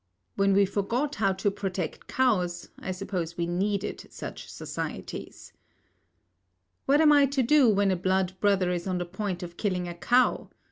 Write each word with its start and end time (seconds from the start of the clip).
When 0.35 0.53
we 0.53 0.65
forgot 0.65 1.13
how 1.17 1.33
to 1.33 1.51
protect 1.51 2.07
cows, 2.07 2.69
I 2.79 2.89
suppose 2.91 3.37
we 3.37 3.45
needed 3.45 4.07
such 4.11 4.51
societies. 4.51 5.53
What 6.87 6.99
am 7.01 7.11
I 7.11 7.27
to 7.27 7.43
do 7.43 7.69
when 7.69 7.91
a 7.91 7.95
blood 7.95 8.33
brother 8.39 8.71
is 8.71 8.87
on 8.87 8.97
the 8.97 9.05
point 9.05 9.43
of 9.43 9.57
killing 9.57 9.87
a 9.87 9.93
cow? 9.93 10.49